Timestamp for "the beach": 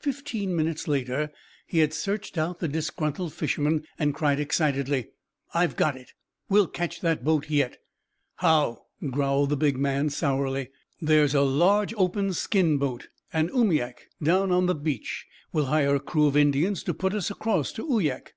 14.66-15.26